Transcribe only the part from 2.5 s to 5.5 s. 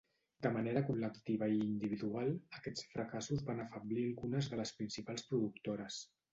aquests fracassos van afeblir algunes de les principals